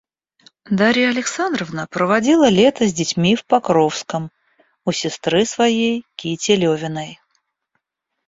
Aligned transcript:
Дарья 0.71 1.09
Александровна 1.09 1.85
проводила 1.87 2.49
лето 2.49 2.87
с 2.87 2.91
детьми 2.91 3.35
в 3.35 3.45
Покровском, 3.45 4.31
у 4.83 4.91
сестры 4.91 5.45
своей 5.45 6.07
Кити 6.15 6.53
Левиной. 6.53 7.19